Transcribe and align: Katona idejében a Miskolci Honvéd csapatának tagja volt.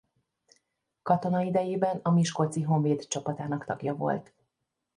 Katona 1.03 1.41
idejében 1.41 1.99
a 2.03 2.09
Miskolci 2.11 2.61
Honvéd 2.61 3.07
csapatának 3.07 3.65
tagja 3.65 3.95
volt. 3.95 4.33